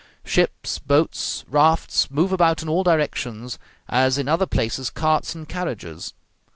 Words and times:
Ships, 0.25 0.79
boats, 0.79 1.45
rafts, 1.47 2.09
move 2.09 2.31
about 2.31 2.63
in 2.63 2.69
all 2.69 2.83
directions, 2.83 3.59
as 3.87 4.17
in 4.17 4.27
other 4.27 4.47
places 4.47 4.89
carts 4.89 5.35
and 5.35 5.47
carriages. 5.47 6.15